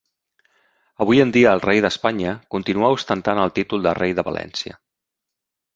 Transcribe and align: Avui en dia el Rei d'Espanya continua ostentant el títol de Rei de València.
Avui 1.05 1.21
en 1.25 1.33
dia 1.35 1.51
el 1.57 1.61
Rei 1.65 1.83
d'Espanya 1.87 2.33
continua 2.57 2.91
ostentant 2.97 3.45
el 3.47 3.55
títol 3.61 3.87
de 3.89 3.97
Rei 4.03 4.19
de 4.21 4.31
València. 4.33 4.81